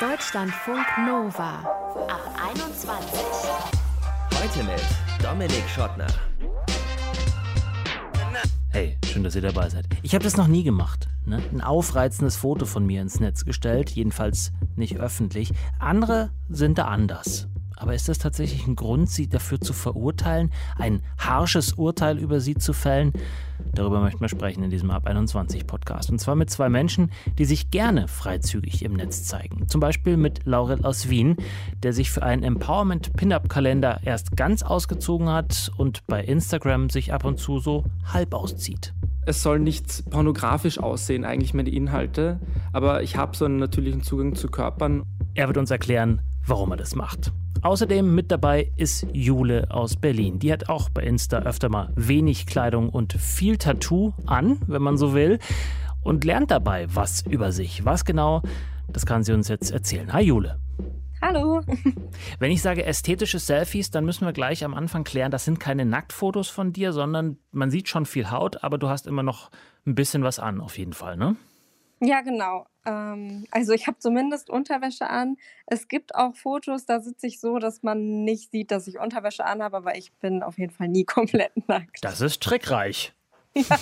[0.00, 1.58] Deutschlandfunk Nova
[2.06, 2.20] ab
[2.52, 3.20] 21.
[4.32, 4.80] Heute mit
[5.20, 6.06] Dominik Schottner.
[8.70, 9.86] Hey, schön, dass ihr dabei seid.
[10.02, 11.08] Ich habe das noch nie gemacht.
[11.26, 11.42] Ne?
[11.52, 15.52] Ein aufreizendes Foto von mir ins Netz gestellt, jedenfalls nicht öffentlich.
[15.80, 17.48] Andere sind da anders.
[17.78, 22.56] Aber ist das tatsächlich ein Grund, sie dafür zu verurteilen, ein harsches Urteil über sie
[22.56, 23.12] zu fällen?
[23.72, 26.10] Darüber möchten wir sprechen in diesem Ab 21 Podcast.
[26.10, 29.68] Und zwar mit zwei Menschen, die sich gerne freizügig im Netz zeigen.
[29.68, 31.36] Zum Beispiel mit Laurel aus Wien,
[31.82, 37.24] der sich für einen Empowerment Pin-Up-Kalender erst ganz ausgezogen hat und bei Instagram sich ab
[37.24, 38.92] und zu so halb auszieht.
[39.26, 42.40] Es soll nicht pornografisch aussehen, eigentlich meine Inhalte,
[42.72, 45.04] aber ich habe so einen natürlichen Zugang zu Körpern.
[45.34, 47.32] Er wird uns erklären, warum er das macht.
[47.62, 50.38] Außerdem mit dabei ist Jule aus Berlin.
[50.38, 54.96] Die hat auch bei Insta öfter mal wenig Kleidung und viel Tattoo an, wenn man
[54.96, 55.38] so will,
[56.02, 57.84] und lernt dabei was über sich.
[57.84, 58.42] Was genau,
[58.88, 60.12] das kann sie uns jetzt erzählen.
[60.12, 60.60] Hi Jule.
[61.20, 61.62] Hallo.
[62.38, 65.84] Wenn ich sage ästhetische Selfies, dann müssen wir gleich am Anfang klären, das sind keine
[65.84, 69.50] Nacktfotos von dir, sondern man sieht schon viel Haut, aber du hast immer noch
[69.84, 71.34] ein bisschen was an, auf jeden Fall, ne?
[72.00, 72.66] Ja, genau.
[72.88, 75.36] Ähm, also ich habe zumindest Unterwäsche an.
[75.66, 79.44] Es gibt auch Fotos, da sitze ich so, dass man nicht sieht, dass ich Unterwäsche
[79.44, 82.02] anhabe, aber ich bin auf jeden Fall nie komplett nackt.
[82.02, 83.12] Das ist trickreich.
[83.54, 83.76] Ja.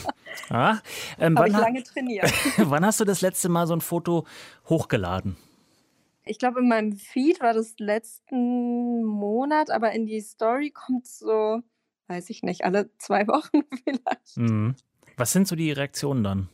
[0.48, 0.78] ah,
[1.18, 2.32] ähm, habe ich lange trainiert.
[2.56, 4.24] wann hast du das letzte Mal so ein Foto
[4.68, 5.36] hochgeladen?
[6.24, 11.60] Ich glaube, in meinem Feed war das letzten Monat, aber in die Story kommt so,
[12.06, 14.36] weiß ich nicht, alle zwei Wochen vielleicht.
[14.36, 14.76] Mhm.
[15.18, 16.48] Was sind so die Reaktionen dann?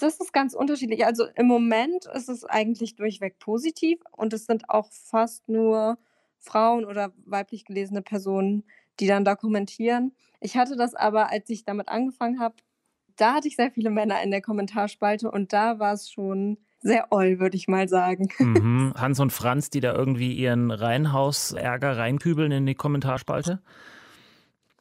[0.00, 1.04] Das ist ganz unterschiedlich.
[1.04, 5.98] Also im Moment ist es eigentlich durchweg positiv und es sind auch fast nur
[6.38, 8.64] Frauen oder weiblich gelesene Personen,
[9.00, 10.12] die dann da kommentieren.
[10.40, 12.56] Ich hatte das aber, als ich damit angefangen habe,
[13.16, 17.06] da hatte ich sehr viele Männer in der Kommentarspalte und da war es schon sehr
[17.10, 18.28] oll, würde ich mal sagen.
[18.38, 18.92] Mhm.
[18.98, 23.62] Hans und Franz, die da irgendwie ihren Reihenhaus-Ärger reinkübeln in die Kommentarspalte?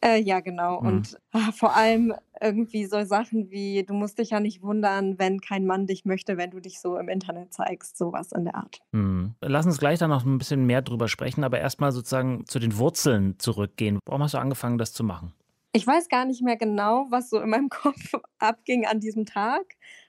[0.04, 0.82] Äh, ja, genau.
[0.82, 0.88] Mhm.
[0.88, 5.40] Und ah, vor allem irgendwie so Sachen wie, du musst dich ja nicht wundern, wenn
[5.40, 8.82] kein Mann dich möchte, wenn du dich so im Internet zeigst, sowas in der Art.
[8.92, 9.36] Mhm.
[9.40, 12.78] Lass uns gleich da noch ein bisschen mehr drüber sprechen, aber erstmal sozusagen zu den
[12.78, 14.00] Wurzeln zurückgehen.
[14.06, 15.34] Warum hast du angefangen, das zu machen?
[15.72, 19.64] Ich weiß gar nicht mehr genau, was so in meinem Kopf abging an diesem Tag.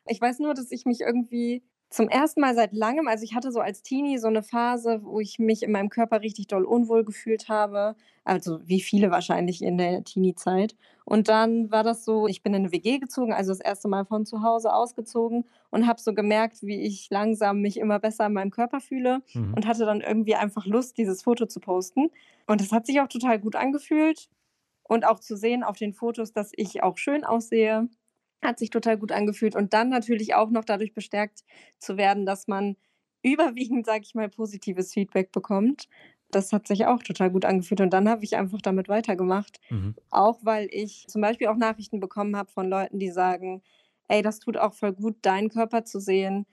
[0.07, 3.53] Ich weiß nur, dass ich mich irgendwie zum ersten Mal seit langem, also ich hatte
[3.53, 7.05] so als Teenie so eine Phase, wo ich mich in meinem Körper richtig doll unwohl
[7.05, 7.95] gefühlt habe.
[8.25, 10.75] Also wie viele wahrscheinlich in der Teenie-Zeit.
[11.05, 14.07] Und dann war das so, ich bin in eine WG gezogen, also das erste Mal
[14.07, 18.33] von zu Hause ausgezogen und habe so gemerkt, wie ich langsam mich immer besser in
[18.33, 19.55] meinem Körper fühle mhm.
[19.55, 22.11] und hatte dann irgendwie einfach Lust, dieses Foto zu posten.
[22.47, 24.31] Und das hat sich auch total gut angefühlt.
[24.87, 27.89] Und auch zu sehen auf den Fotos, dass ich auch schön aussehe
[28.45, 31.41] hat sich total gut angefühlt und dann natürlich auch noch dadurch bestärkt
[31.79, 32.77] zu werden, dass man
[33.23, 35.89] überwiegend, sage ich mal, positives Feedback bekommt.
[36.31, 39.61] Das hat sich auch total gut angefühlt und dann habe ich einfach damit weitergemacht.
[39.71, 39.95] Mhm.
[40.11, 43.63] Auch weil ich zum Beispiel auch Nachrichten bekommen habe von Leuten, die sagen,
[44.09, 46.47] ey, das tut auch voll gut, deinen Körper zu sehen,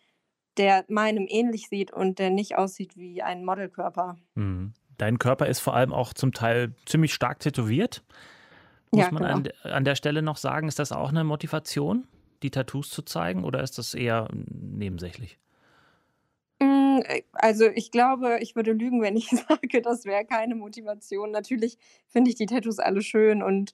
[0.58, 4.18] der meinem ähnlich sieht und der nicht aussieht wie ein Modelkörper.
[4.36, 4.74] Mhm.
[4.98, 8.04] Dein Körper ist vor allem auch zum Teil ziemlich stark tätowiert.
[8.92, 9.36] Muss ja, man genau.
[9.64, 12.08] an, an der Stelle noch sagen, ist das auch eine Motivation,
[12.44, 15.38] die Tattoos zu zeigen oder ist das eher nebensächlich?
[16.60, 17.00] Mm,
[17.34, 21.32] also ich glaube, ich würde lügen, wenn ich sage, das wäre keine Motivation.
[21.32, 23.74] Natürlich finde ich die Tattoos alle schön und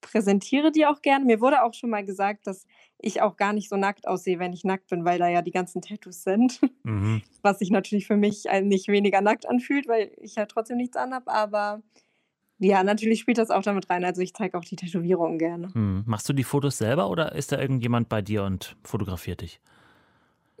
[0.00, 1.24] präsentiere die auch gerne.
[1.24, 2.66] Mir wurde auch schon mal gesagt, dass
[2.98, 5.50] ich auch gar nicht so nackt aussehe, wenn ich nackt bin, weil da ja die
[5.50, 6.60] ganzen Tattoos sind.
[6.86, 7.22] Mhm.
[7.42, 11.32] Was sich natürlich für mich nicht weniger nackt anfühlt, weil ich ja trotzdem nichts anhabe.
[11.32, 11.82] Aber
[12.58, 14.04] ja, natürlich spielt das auch damit rein.
[14.04, 15.68] Also ich zeige auch die Tätowierungen gerne.
[15.74, 16.04] Hm.
[16.06, 19.60] Machst du die Fotos selber oder ist da irgendjemand bei dir und fotografiert dich?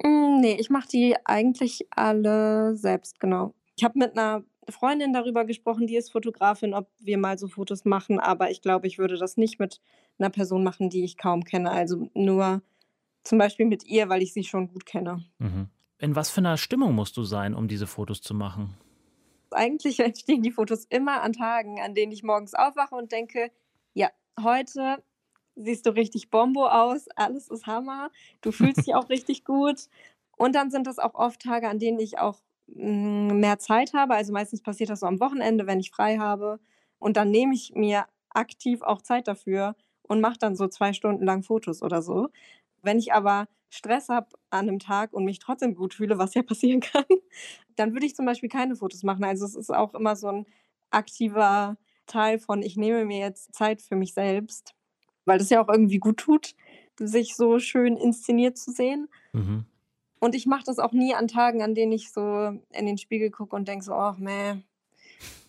[0.02, 3.54] Mm, nee, ich mache die eigentlich alle selbst, genau.
[3.76, 7.84] Ich habe mit einer Freundin darüber gesprochen, die ist Fotografin, ob wir mal so Fotos
[7.84, 9.80] machen, aber ich glaube, ich würde das nicht mit
[10.18, 11.70] einer Person machen, die ich kaum kenne.
[11.70, 12.62] Also nur
[13.22, 15.24] zum Beispiel mit ihr, weil ich sie schon gut kenne.
[15.38, 15.68] Mhm.
[15.98, 18.74] In was für einer Stimmung musst du sein, um diese Fotos zu machen?
[19.56, 23.50] Eigentlich entstehen die Fotos immer an Tagen, an denen ich morgens aufwache und denke,
[23.94, 24.10] ja,
[24.40, 25.02] heute
[25.56, 28.10] siehst du richtig Bombo aus, alles ist Hammer,
[28.42, 29.88] du fühlst dich auch richtig gut.
[30.36, 34.14] Und dann sind das auch oft Tage, an denen ich auch mm, mehr Zeit habe.
[34.14, 36.60] Also meistens passiert das so am Wochenende, wenn ich frei habe.
[36.98, 41.24] Und dann nehme ich mir aktiv auch Zeit dafür und mache dann so zwei Stunden
[41.24, 42.28] lang Fotos oder so.
[42.82, 46.42] Wenn ich aber Stress habe an einem Tag und mich trotzdem gut fühle, was ja
[46.42, 47.04] passieren kann,
[47.76, 49.24] dann würde ich zum Beispiel keine Fotos machen.
[49.24, 50.46] Also es ist auch immer so ein
[50.90, 54.74] aktiver Teil von, ich nehme mir jetzt Zeit für mich selbst,
[55.24, 56.54] weil das ja auch irgendwie gut tut,
[56.98, 59.08] sich so schön inszeniert zu sehen.
[59.32, 59.64] Mhm.
[60.18, 63.30] Und ich mache das auch nie an Tagen, an denen ich so in den Spiegel
[63.30, 64.56] gucke und denke so, ach meh,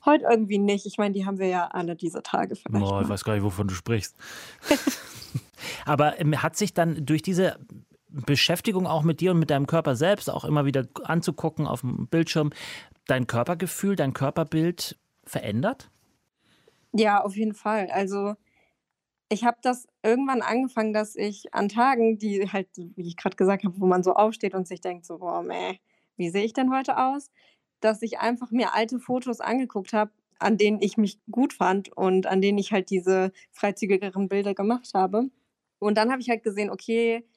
[0.06, 0.86] heute irgendwie nicht.
[0.86, 2.86] Ich meine, die haben wir ja alle diese Tage vielleicht.
[2.86, 4.16] Boah, ich weiß gar nicht, wovon du sprichst.
[5.86, 7.60] Aber ähm, hat sich dann durch diese
[8.10, 12.08] Beschäftigung auch mit dir und mit deinem Körper selbst auch immer wieder anzugucken auf dem
[12.08, 12.52] Bildschirm,
[13.06, 15.90] dein Körpergefühl, dein Körperbild verändert?
[16.94, 17.90] Ja, auf jeden Fall.
[17.92, 18.36] Also
[19.30, 23.66] ich habe das irgendwann angefangen, dass ich an Tagen, die halt, wie ich gerade gesagt
[23.66, 25.80] habe, wo man so aufsteht und sich denkt, so, boah, meh,
[26.16, 27.30] wie sehe ich denn heute aus?
[27.82, 32.26] Dass ich einfach mir alte Fotos angeguckt habe, an denen ich mich gut fand und
[32.26, 35.30] an denen ich halt diese freizügigeren Bilder gemacht habe.
[35.80, 37.28] Und dann habe ich halt gesehen, okay,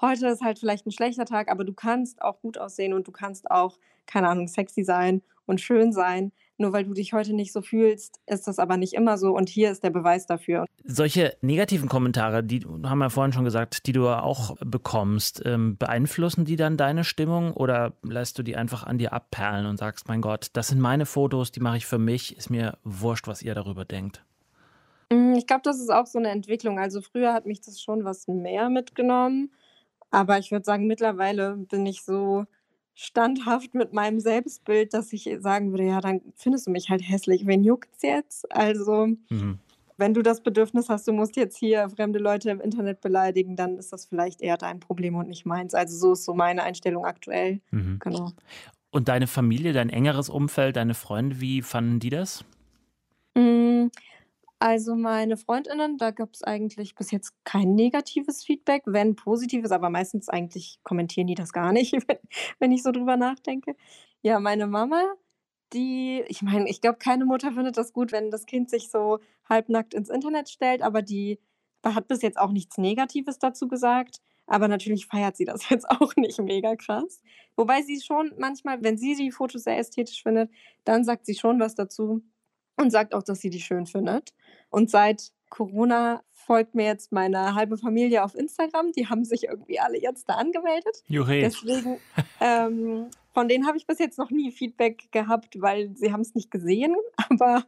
[0.00, 3.12] heute ist halt vielleicht ein schlechter Tag, aber du kannst auch gut aussehen und du
[3.12, 6.32] kannst auch, keine Ahnung, sexy sein und schön sein.
[6.56, 9.48] Nur weil du dich heute nicht so fühlst, ist das aber nicht immer so und
[9.48, 10.66] hier ist der Beweis dafür.
[10.84, 16.44] Solche negativen Kommentare, die haben wir vorhin schon gesagt, die du auch bekommst, ähm, beeinflussen
[16.44, 20.20] die dann deine Stimmung oder lässt du die einfach an dir abperlen und sagst, mein
[20.20, 23.54] Gott, das sind meine Fotos, die mache ich für mich, ist mir wurscht, was ihr
[23.54, 24.24] darüber denkt?
[25.10, 26.78] Mm, ich glaube, das ist auch so eine Entwicklung.
[26.78, 29.50] Also früher hat mich das schon was mehr mitgenommen,
[30.14, 32.44] aber ich würde sagen, mittlerweile bin ich so
[32.94, 37.46] standhaft mit meinem Selbstbild, dass ich sagen würde, ja, dann findest du mich halt hässlich.
[37.46, 38.50] Wen juckt's jetzt?
[38.54, 39.58] Also, mhm.
[39.96, 43.76] wenn du das Bedürfnis hast, du musst jetzt hier fremde Leute im Internet beleidigen, dann
[43.76, 45.74] ist das vielleicht eher dein Problem und nicht meins.
[45.74, 47.60] Also so ist so meine Einstellung aktuell.
[47.72, 47.98] Mhm.
[47.98, 48.30] Genau.
[48.90, 52.44] Und deine Familie, dein engeres Umfeld, deine Freunde, wie fanden die das?
[53.34, 53.90] Mhm.
[54.64, 59.90] Also meine Freundinnen, da gab es eigentlich bis jetzt kein negatives Feedback, wenn positives, aber
[59.90, 62.16] meistens eigentlich kommentieren die das gar nicht, wenn,
[62.60, 63.76] wenn ich so drüber nachdenke.
[64.22, 65.04] Ja, meine Mama,
[65.74, 69.18] die, ich meine, ich glaube, keine Mutter findet das gut, wenn das Kind sich so
[69.50, 71.38] halbnackt ins Internet stellt, aber die
[71.84, 74.22] hat bis jetzt auch nichts Negatives dazu gesagt.
[74.46, 77.20] Aber natürlich feiert sie das jetzt auch nicht mega krass.
[77.54, 80.50] Wobei sie schon manchmal, wenn sie die Fotos sehr ästhetisch findet,
[80.84, 82.22] dann sagt sie schon was dazu
[82.76, 84.34] und sagt auch, dass sie die schön findet.
[84.70, 88.92] Und seit Corona folgt mir jetzt meine halbe Familie auf Instagram.
[88.92, 91.02] Die haben sich irgendwie alle jetzt da angemeldet.
[91.06, 91.40] Juhe.
[91.40, 91.98] Deswegen,
[92.40, 96.34] ähm, von denen habe ich bis jetzt noch nie Feedback gehabt, weil sie haben es
[96.34, 96.96] nicht gesehen.
[97.30, 97.64] Aber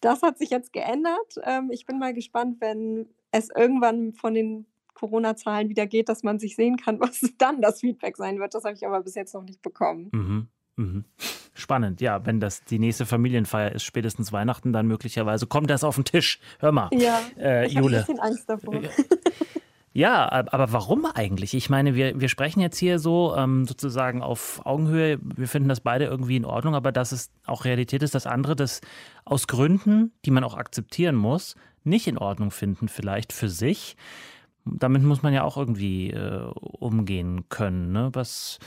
[0.00, 1.40] das hat sich jetzt geändert.
[1.44, 6.38] Ähm, ich bin mal gespannt, wenn es irgendwann von den Corona-Zahlen wieder geht, dass man
[6.38, 8.54] sich sehen kann, was dann das Feedback sein wird.
[8.54, 10.10] Das habe ich aber bis jetzt noch nicht bekommen.
[10.12, 10.48] Mhm.
[10.76, 11.04] Mhm.
[11.54, 15.94] Spannend, ja, wenn das die nächste Familienfeier ist, spätestens Weihnachten, dann möglicherweise kommt das auf
[15.94, 16.40] den Tisch.
[16.58, 17.98] Hör mal, ja, äh, ich Jule.
[17.98, 18.80] ein bisschen Angst davor.
[19.96, 21.54] Ja, aber warum eigentlich?
[21.54, 25.20] Ich meine, wir, wir sprechen jetzt hier so ähm, sozusagen auf Augenhöhe.
[25.22, 28.56] Wir finden das beide irgendwie in Ordnung, aber dass es auch Realität ist, dass andere
[28.56, 28.80] das
[29.24, 31.54] aus Gründen, die man auch akzeptieren muss,
[31.84, 33.96] nicht in Ordnung finden, vielleicht für sich
[34.64, 37.92] damit muss man ja auch irgendwie äh, umgehen können.
[37.92, 38.10] Ne?
[38.12, 38.58] Was,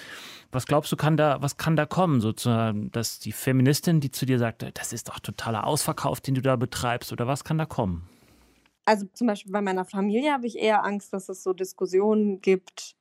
[0.51, 2.21] was glaubst du, kann da, was kann da kommen?
[2.21, 6.41] Sozusagen, dass die Feministin, die zu dir sagt, das ist doch totaler Ausverkauf, den du
[6.41, 8.07] da betreibst, oder was kann da kommen?
[8.85, 12.95] Also zum Beispiel bei meiner Familie habe ich eher Angst, dass es so Diskussionen gibt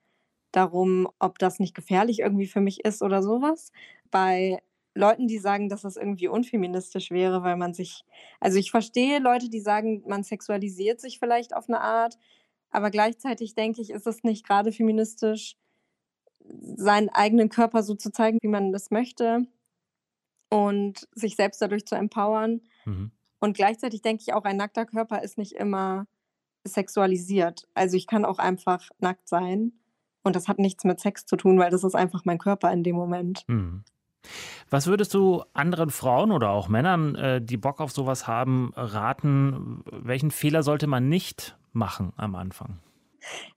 [0.51, 3.73] darum, ob das nicht gefährlich irgendwie für mich ist oder sowas.
[4.11, 4.59] Bei
[4.95, 8.05] Leuten, die sagen, dass das irgendwie unfeministisch wäre, weil man sich,
[8.41, 12.19] also ich verstehe Leute, die sagen, man sexualisiert sich vielleicht auf eine Art,
[12.77, 15.57] aber gleichzeitig denke ich, ist es nicht gerade feministisch,
[16.77, 19.47] seinen eigenen Körper so zu zeigen, wie man das möchte
[20.51, 22.61] und sich selbst dadurch zu empowern.
[22.85, 23.13] Mhm.
[23.39, 26.07] Und gleichzeitig denke ich auch, ein nackter Körper ist nicht immer
[26.65, 27.67] sexualisiert.
[27.73, 29.73] Also ich kann auch einfach nackt sein
[30.23, 32.85] und das hat nichts mit Sex zu tun, weil das ist einfach mein Körper in
[32.85, 33.45] dem Moment.
[33.49, 33.85] Mhm.
[34.69, 39.83] Was würdest du anderen Frauen oder auch Männern, äh, die Bock auf sowas haben, raten?
[39.91, 42.81] Welchen Fehler sollte man nicht machen am Anfang?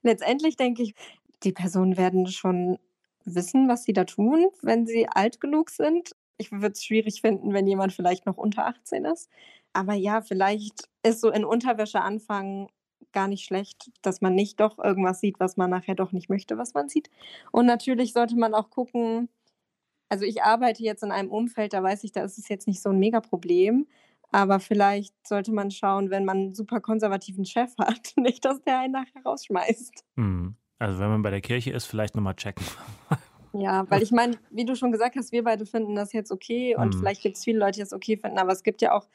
[0.02, 0.94] Letztendlich denke ich,
[1.42, 2.78] die Personen werden schon
[3.24, 6.12] wissen, was sie da tun, wenn sie alt genug sind.
[6.36, 9.28] Ich würde es schwierig finden, wenn jemand vielleicht noch unter 18 ist.
[9.72, 12.68] Aber ja, vielleicht ist so in Unterwäsche anfangen
[13.12, 16.58] gar nicht schlecht, dass man nicht doch irgendwas sieht, was man nachher doch nicht möchte,
[16.58, 17.10] was man sieht.
[17.50, 19.28] Und natürlich sollte man auch gucken,
[20.08, 22.82] also ich arbeite jetzt in einem Umfeld, da weiß ich, da ist es jetzt nicht
[22.82, 23.86] so ein Mega-Problem.
[24.32, 28.80] Aber vielleicht sollte man schauen, wenn man einen super konservativen Chef hat, nicht, dass der
[28.80, 30.04] einen nachher rausschmeißt.
[30.16, 30.56] Mhm.
[30.78, 32.64] Also wenn man bei der Kirche ist, vielleicht nochmal checken.
[33.52, 36.74] Ja, weil ich meine, wie du schon gesagt hast, wir beide finden das jetzt okay
[36.76, 36.98] und mhm.
[36.98, 39.06] vielleicht gibt es viele Leute, die das okay finden, aber es gibt ja auch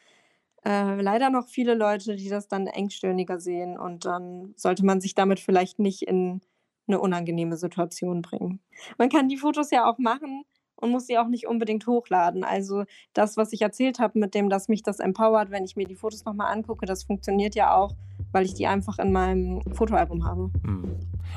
[0.64, 5.16] äh, leider noch viele Leute, die das dann engstirniger sehen und dann sollte man sich
[5.16, 6.42] damit vielleicht nicht in
[6.88, 8.60] eine unangenehme Situation bringen.
[8.98, 10.44] Man kann die Fotos ja auch machen,
[10.86, 12.44] und muss sie auch nicht unbedingt hochladen.
[12.44, 15.86] Also das, was ich erzählt habe mit dem, dass mich das empowert, wenn ich mir
[15.86, 17.94] die Fotos nochmal angucke, das funktioniert ja auch,
[18.32, 20.52] weil ich die einfach in meinem Fotoalbum habe.
[20.64, 20.96] Hm.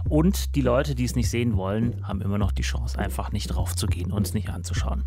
[0.08, 3.48] Und die Leute, die es nicht sehen wollen, haben immer noch die Chance, einfach nicht
[3.48, 5.04] draufzugehen und es nicht anzuschauen.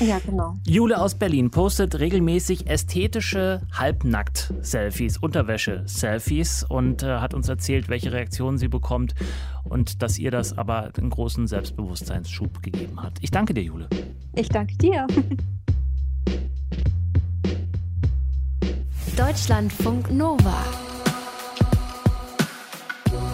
[0.00, 0.56] Ja, genau.
[0.66, 8.58] Jule aus Berlin postet regelmäßig ästhetische Halbnackt-Selfies, Unterwäsche-Selfies und äh, hat uns erzählt, welche Reaktionen
[8.58, 9.14] sie bekommt
[9.64, 13.14] und dass ihr das aber einen großen Selbstbewusstseinsschub gegeben hat.
[13.22, 13.88] Ich danke dir, Jule.
[14.34, 15.06] Ich danke dir.
[19.16, 20.64] Deutschlandfunk Nova.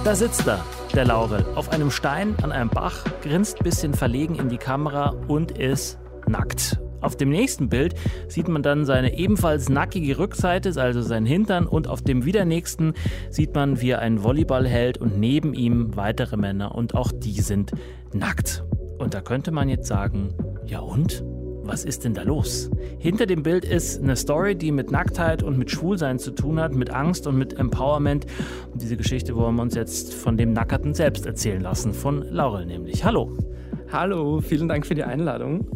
[0.05, 0.65] Da sitzt er,
[0.95, 5.53] der Laurel, auf einem Stein an einem Bach, grinst bisschen verlegen in die Kamera und
[5.53, 6.81] ist nackt.
[7.01, 7.95] Auf dem nächsten Bild
[8.29, 12.95] sieht man dann seine ebenfalls nackige Rückseite, also sein Hintern, und auf dem wieder nächsten
[13.31, 17.41] sieht man, wie er einen Volleyball hält und neben ihm weitere Männer und auch die
[17.41, 17.73] sind
[18.13, 18.65] nackt.
[18.99, 20.35] Und da könnte man jetzt sagen,
[20.67, 21.23] ja und?
[21.69, 22.71] Was ist denn da los?
[22.99, 26.73] Hinter dem Bild ist eine Story, die mit Nacktheit und mit Schwulsein zu tun hat,
[26.73, 28.25] mit Angst und mit Empowerment.
[28.73, 32.65] Und diese Geschichte wollen wir uns jetzt von dem Nackerten selbst erzählen lassen, von Laurel
[32.65, 33.05] nämlich.
[33.05, 33.37] Hallo.
[33.93, 35.69] Hallo, vielen Dank für die Einladung.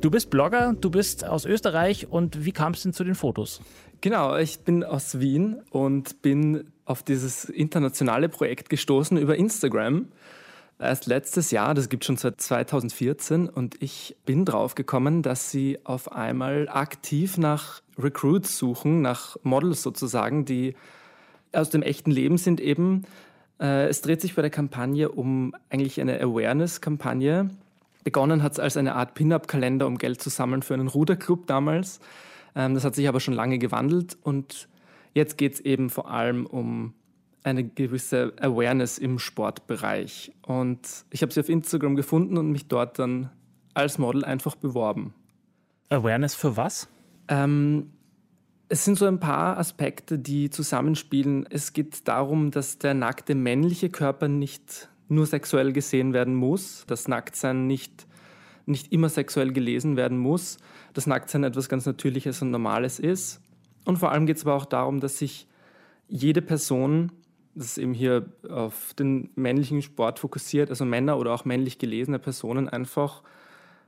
[0.00, 3.60] Du bist Blogger, du bist aus Österreich und wie kam es denn zu den Fotos?
[4.00, 10.08] Genau, ich bin aus Wien und bin auf dieses internationale Projekt gestoßen über Instagram
[10.82, 15.78] erst letztes Jahr, das gibt schon seit 2014, und ich bin drauf gekommen, dass sie
[15.84, 20.74] auf einmal aktiv nach Recruits suchen, nach Models sozusagen, die
[21.52, 23.06] aus dem echten Leben sind eben.
[23.60, 27.50] Äh, es dreht sich bei der Kampagne um eigentlich eine Awareness-Kampagne.
[28.04, 32.00] Begonnen hat es als eine Art Pin-Up-Kalender, um Geld zu sammeln für einen Ruderclub damals.
[32.54, 34.68] Ähm, das hat sich aber schon lange gewandelt und
[35.14, 36.94] jetzt geht es eben vor allem um
[37.44, 40.32] eine gewisse Awareness im Sportbereich.
[40.42, 40.80] Und
[41.10, 43.30] ich habe sie auf Instagram gefunden und mich dort dann
[43.74, 45.14] als Model einfach beworben.
[45.88, 46.88] Awareness für was?
[47.28, 47.90] Ähm,
[48.68, 51.46] es sind so ein paar Aspekte, die zusammenspielen.
[51.50, 57.08] Es geht darum, dass der nackte männliche Körper nicht nur sexuell gesehen werden muss, dass
[57.08, 58.06] Nacktsein nicht,
[58.64, 60.56] nicht immer sexuell gelesen werden muss,
[60.94, 63.40] dass Nacktsein etwas ganz Natürliches und Normales ist.
[63.84, 65.46] Und vor allem geht es aber auch darum, dass sich
[66.08, 67.12] jede Person
[67.54, 72.18] das ist eben hier auf den männlichen Sport fokussiert, also Männer oder auch männlich gelesene
[72.18, 73.22] Personen einfach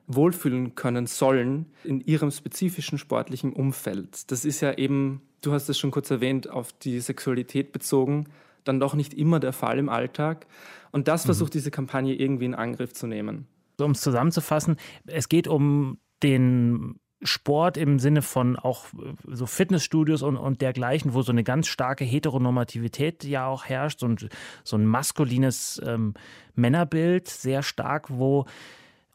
[0.06, 4.30] wohlfühlen können sollen in ihrem spezifischen sportlichen Umfeld.
[4.30, 8.26] Das ist ja eben, du hast es schon kurz erwähnt, auf die Sexualität bezogen,
[8.64, 10.46] dann doch nicht immer der Fall im Alltag.
[10.92, 11.28] Und das mhm.
[11.28, 13.46] versucht diese Kampagne irgendwie in Angriff zu nehmen.
[13.80, 20.22] Um es zusammenzufassen, es geht um den Sport im Sinne von auch äh, so Fitnessstudios
[20.22, 24.16] und, und dergleichen, wo so eine ganz starke Heteronormativität ja auch herrscht, ein,
[24.62, 26.14] so ein maskulines ähm,
[26.54, 28.46] Männerbild sehr stark, wo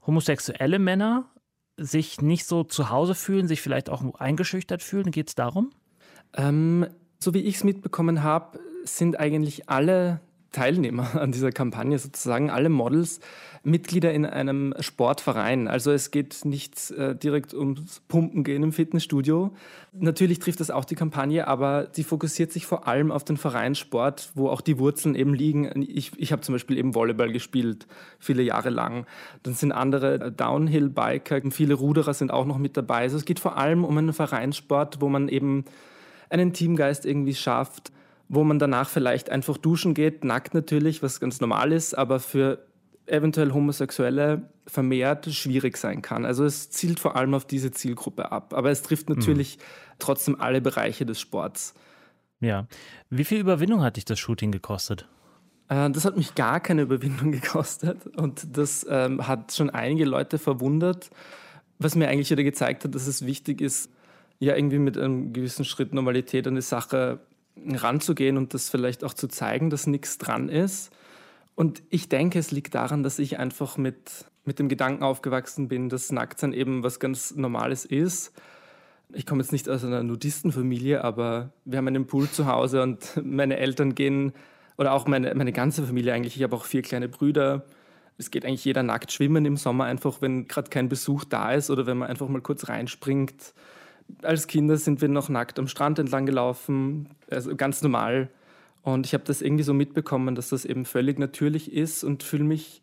[0.05, 1.25] homosexuelle Männer
[1.77, 5.11] sich nicht so zu Hause fühlen, sich vielleicht auch eingeschüchtert fühlen.
[5.11, 5.71] Geht es darum?
[6.35, 6.87] Ähm,
[7.19, 10.19] so wie ich es mitbekommen habe, sind eigentlich alle
[10.51, 13.19] Teilnehmer an dieser Kampagne sozusagen, alle Models,
[13.63, 15.67] Mitglieder in einem Sportverein.
[15.67, 19.53] Also es geht nicht äh, direkt ums Pumpen gehen im Fitnessstudio.
[19.91, 24.31] Natürlich trifft das auch die Kampagne, aber die fokussiert sich vor allem auf den Vereinssport,
[24.35, 25.69] wo auch die Wurzeln eben liegen.
[25.81, 27.85] Ich, ich habe zum Beispiel eben Volleyball gespielt,
[28.17, 29.05] viele Jahre lang.
[29.43, 33.01] Dann sind andere Downhill-Biker, viele Ruderer sind auch noch mit dabei.
[33.01, 35.65] Also es geht vor allem um einen Vereinssport, wo man eben
[36.29, 37.91] einen Teamgeist irgendwie schafft,
[38.29, 42.65] wo man danach vielleicht einfach duschen geht, nackt natürlich, was ganz normal ist, aber für
[43.07, 46.25] eventuell Homosexuelle vermehrt schwierig sein kann.
[46.25, 49.61] Also es zielt vor allem auf diese Zielgruppe ab, aber es trifft natürlich mhm.
[49.97, 51.73] trotzdem alle Bereiche des Sports.
[52.39, 52.67] Ja.
[53.09, 55.09] Wie viel Überwindung hat dich das Shooting gekostet?
[55.67, 60.37] Äh, das hat mich gar keine Überwindung gekostet und das ähm, hat schon einige Leute
[60.37, 61.09] verwundert,
[61.79, 63.89] was mir eigentlich wieder gezeigt hat, dass es wichtig ist,
[64.37, 67.19] ja irgendwie mit einem gewissen Schritt Normalität an die Sache
[67.73, 70.91] ranzugehen und das vielleicht auch zu zeigen, dass nichts dran ist.
[71.55, 75.89] Und ich denke, es liegt daran, dass ich einfach mit, mit dem Gedanken aufgewachsen bin,
[75.89, 78.31] dass Nacktsein eben was ganz Normales ist.
[79.11, 83.19] Ich komme jetzt nicht aus einer Nudistenfamilie, aber wir haben einen Pool zu Hause und
[83.23, 84.33] meine Eltern gehen,
[84.79, 87.65] oder auch meine, meine ganze Familie eigentlich, ich habe auch vier kleine Brüder.
[88.17, 91.69] Es geht eigentlich jeder nackt schwimmen im Sommer, einfach wenn gerade kein Besuch da ist
[91.69, 93.53] oder wenn man einfach mal kurz reinspringt
[94.23, 98.29] als Kinder sind wir noch nackt am Strand entlang gelaufen, also ganz normal.
[98.81, 102.43] Und ich habe das irgendwie so mitbekommen, dass das eben völlig natürlich ist und fühle
[102.43, 102.81] mich,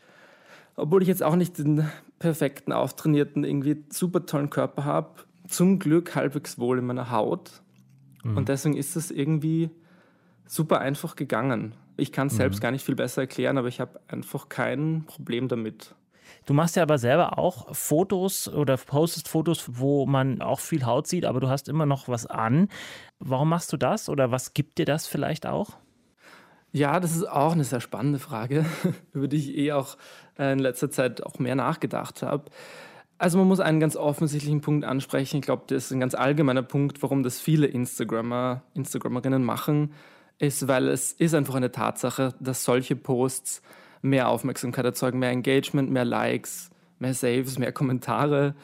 [0.77, 5.11] obwohl ich jetzt auch nicht den perfekten, auftrainierten, irgendwie super tollen Körper habe,
[5.49, 7.63] zum Glück halbwegs wohl in meiner Haut.
[8.25, 8.37] Mhm.
[8.37, 9.71] Und deswegen ist das irgendwie
[10.47, 11.75] super einfach gegangen.
[11.97, 12.39] Ich kann es mhm.
[12.39, 15.95] selbst gar nicht viel besser erklären, aber ich habe einfach kein Problem damit.
[16.47, 21.07] Du machst ja aber selber auch Fotos oder postest Fotos, wo man auch viel Haut
[21.07, 22.69] sieht, aber du hast immer noch was an.
[23.19, 25.71] Warum machst du das oder was gibt dir das vielleicht auch?
[26.73, 28.67] Ja, das ist auch eine sehr spannende Frage,
[29.13, 29.97] über die ich eh auch
[30.39, 32.45] äh, in letzter Zeit auch mehr nachgedacht habe.
[33.19, 35.39] Also man muss einen ganz offensichtlichen Punkt ansprechen.
[35.39, 39.95] Ich glaube, das ist ein ganz allgemeiner Punkt, warum das viele Instagrammer, Instagrammerinnen machen,
[40.39, 43.63] ist, weil es ist einfach eine Tatsache, dass solche Posts
[44.03, 48.55] mehr Aufmerksamkeit erzeugen, mehr Engagement, mehr Likes, mehr Saves, mehr Kommentare.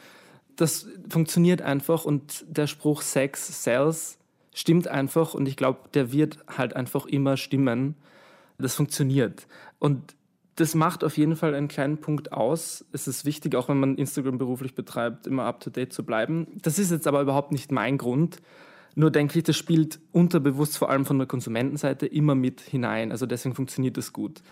[0.55, 4.19] Das funktioniert einfach und der Spruch Sex sells
[4.53, 7.95] stimmt einfach und ich glaube, der wird halt einfach immer stimmen.
[8.59, 9.47] Das funktioniert.
[9.79, 10.15] Und
[10.55, 12.85] das macht auf jeden Fall einen kleinen Punkt aus.
[12.91, 16.47] Es ist wichtig, auch wenn man Instagram beruflich betreibt, immer up-to-date zu bleiben.
[16.61, 18.37] Das ist jetzt aber überhaupt nicht mein Grund.
[18.95, 23.11] Nur denke ich, das spielt unterbewusst vor allem von der Konsumentenseite immer mit hinein.
[23.11, 24.43] Also deswegen funktioniert das gut.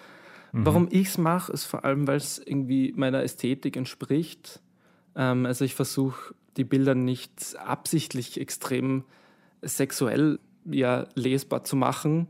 [0.52, 0.66] Mhm.
[0.66, 4.60] Warum ich es mache, ist vor allem, weil es irgendwie meiner Ästhetik entspricht.
[5.16, 9.04] Ähm, also ich versuche die Bilder nicht absichtlich extrem
[9.62, 12.28] sexuell ja, lesbar zu machen.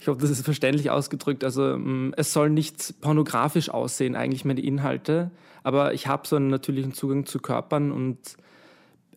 [0.00, 1.44] Ich hoffe, das ist verständlich ausgedrückt.
[1.44, 5.30] Also ähm, es soll nicht pornografisch aussehen, eigentlich meine Inhalte,
[5.62, 8.18] aber ich habe so einen natürlichen Zugang zu Körpern und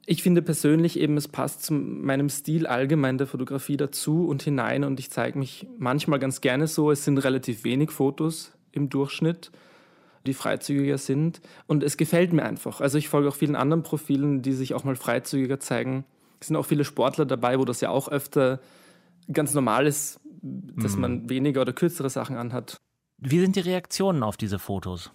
[0.05, 4.83] ich finde persönlich eben, es passt zu meinem Stil allgemein der Fotografie dazu und hinein
[4.83, 6.91] und ich zeige mich manchmal ganz gerne so.
[6.91, 9.51] Es sind relativ wenig Fotos im Durchschnitt,
[10.25, 12.81] die freizügiger sind und es gefällt mir einfach.
[12.81, 16.05] Also ich folge auch vielen anderen Profilen, die sich auch mal freizügiger zeigen.
[16.39, 18.59] Es sind auch viele Sportler dabei, wo das ja auch öfter
[19.31, 21.01] ganz normal ist, dass mhm.
[21.01, 22.77] man weniger oder kürzere Sachen anhat.
[23.17, 25.11] Wie sind die Reaktionen auf diese Fotos?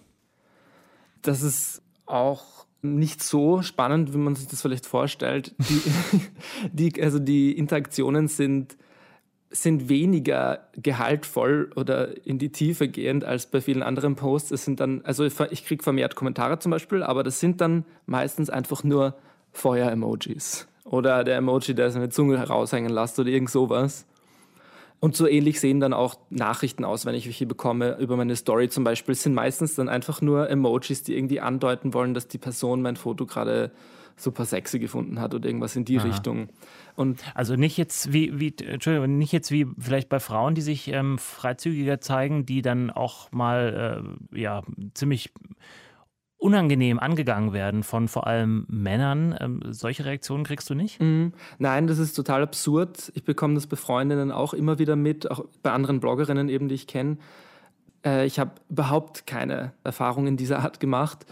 [1.21, 5.55] Das ist auch nicht so spannend, wie man sich das vielleicht vorstellt.
[5.57, 5.81] Die,
[6.91, 8.77] die, also die Interaktionen sind,
[9.49, 14.51] sind weniger gehaltvoll oder in die Tiefe gehend als bei vielen anderen Posts.
[14.51, 18.49] Es sind dann, also ich kriege vermehrt Kommentare zum Beispiel, aber das sind dann meistens
[18.49, 19.15] einfach nur
[19.53, 20.67] Feuer-Emojis.
[20.83, 24.05] Oder der Emoji, der seine Zunge heraushängen lässt oder irgend sowas.
[24.99, 28.67] Und so ähnlich sehen dann auch Nachrichten aus, wenn ich welche bekomme über meine Story
[28.69, 29.13] zum Beispiel.
[29.13, 32.95] Es sind meistens dann einfach nur Emojis, die irgendwie andeuten wollen, dass die Person mein
[32.95, 33.71] Foto gerade
[34.15, 36.07] super sexy gefunden hat oder irgendwas in die Aha.
[36.07, 36.49] Richtung.
[36.95, 40.87] Und also nicht jetzt wie, wie Entschuldigung, nicht jetzt wie vielleicht bei Frauen, die sich
[40.87, 44.63] ähm, freizügiger zeigen, die dann auch mal äh, ja
[44.95, 45.31] ziemlich
[46.37, 49.35] unangenehm angegangen werden von vor allem Männern.
[49.39, 51.01] Ähm, solche Reaktionen kriegst du nicht?
[51.01, 53.11] Mm, nein, das ist total absurd.
[53.15, 56.75] Ich bekomme das bei Freundinnen auch immer wieder mit, auch bei anderen Bloggerinnen eben, die
[56.75, 57.17] ich kenne.
[58.05, 61.25] Äh, ich habe überhaupt keine Erfahrungen dieser Art gemacht.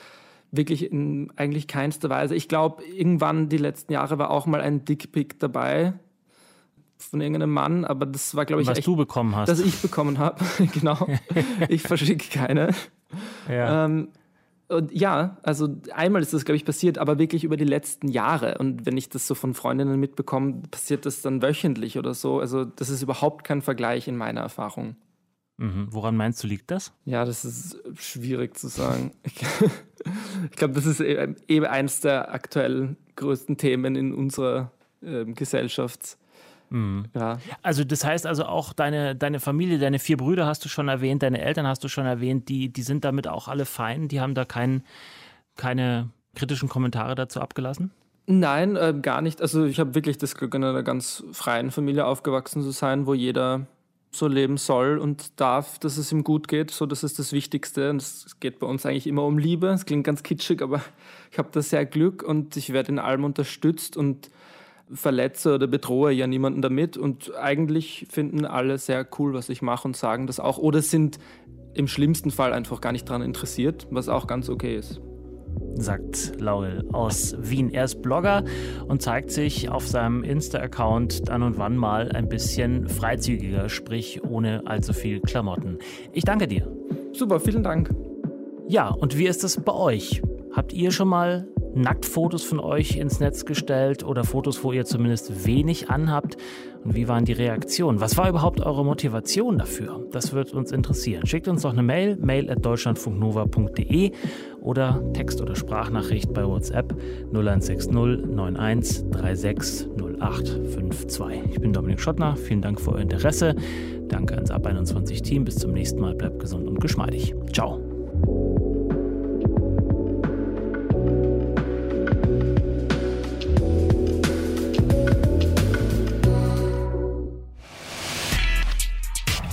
[0.52, 2.34] Wirklich in eigentlich keinster Weise.
[2.34, 5.94] Ich glaube, irgendwann die letzten Jahre war auch mal ein Dickpick dabei
[6.98, 9.50] von irgendeinem Mann, aber das war, glaube ich, was echt, du bekommen hast.
[9.50, 10.44] Das ich bekommen habe.
[10.74, 11.08] genau.
[11.70, 12.70] ich verschicke keine.
[13.50, 13.86] Ja.
[13.86, 14.10] Ähm,
[14.68, 18.58] und ja, also einmal ist das, glaube ich, passiert, aber wirklich über die letzten Jahre.
[18.58, 22.40] Und wenn ich das so von Freundinnen mitbekomme, passiert das dann wöchentlich oder so.
[22.40, 24.96] Also das ist überhaupt kein Vergleich in meiner Erfahrung.
[25.58, 25.88] Mhm.
[25.92, 26.94] Woran meinst du, liegt das?
[27.06, 29.12] Ja, das ist schwierig zu sagen.
[30.52, 36.18] Ich, glaube, das ist eben eines der aktuell größten Themen in unserer äh, Gesellschaft
[36.70, 37.06] Mhm.
[37.14, 37.38] Ja.
[37.62, 41.24] Also das heißt also auch deine, deine Familie, deine vier Brüder hast du schon erwähnt,
[41.24, 44.36] deine Eltern hast du schon erwähnt, die, die sind damit auch alle fein, die haben
[44.36, 44.84] da kein,
[45.56, 47.92] keine kritischen Kommentare dazu abgelassen?
[48.28, 49.42] Nein, äh, gar nicht.
[49.42, 53.14] Also ich habe wirklich das Glück, in einer ganz freien Familie aufgewachsen zu sein, wo
[53.14, 53.68] jeder
[54.12, 56.72] so leben soll und darf, dass es ihm gut geht.
[56.72, 57.90] So, das ist das Wichtigste.
[57.90, 59.68] Und es geht bei uns eigentlich immer um Liebe.
[59.68, 60.82] Es klingt ganz kitschig, aber
[61.32, 64.30] ich habe da sehr Glück und ich werde in allem unterstützt und
[64.92, 66.98] verletze oder bedrohe ja niemanden damit.
[66.98, 70.58] Und eigentlich finden alle sehr cool, was ich mache und sagen das auch.
[70.58, 71.20] Oder sind
[71.74, 75.02] im schlimmsten Fall einfach gar nicht daran interessiert, was auch ganz okay ist.
[75.76, 77.70] Sagt Laurel aus Wien.
[77.70, 78.44] Er ist Blogger
[78.88, 84.66] und zeigt sich auf seinem Insta-Account dann und wann mal ein bisschen freizügiger, sprich ohne
[84.68, 85.78] allzu viel Klamotten.
[86.14, 86.72] Ich danke dir.
[87.14, 87.94] Super, vielen Dank.
[88.68, 90.22] Ja, und wie ist es bei euch?
[90.54, 95.46] Habt ihr schon mal Nacktfotos von euch ins Netz gestellt oder Fotos, wo ihr zumindest
[95.46, 96.38] wenig anhabt?
[96.84, 98.00] Und wie waren die Reaktionen?
[98.00, 100.06] Was war überhaupt eure Motivation dafür?
[100.12, 101.26] Das wird uns interessieren.
[101.26, 104.12] Schickt uns doch eine Mail, mail at deutschlandfunknova.de
[104.62, 106.96] oder Text- oder Sprachnachricht bei WhatsApp
[107.34, 111.52] 0160 91 36 0852.
[111.52, 112.36] Ich bin Dominik Schottner.
[112.36, 113.56] Vielen Dank für euer Interesse.
[114.08, 115.46] Danke ans Ab 21 Team.
[115.46, 116.16] Bis zum nächsten Mal.
[116.16, 117.34] Bleibt gesund und geschmeidig.
[117.52, 117.85] Ciao.